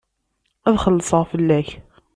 [0.67, 1.67] Ad xellṣeɣ fell-ak.